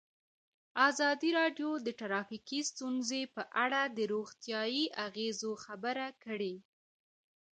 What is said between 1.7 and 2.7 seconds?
د ټرافیکي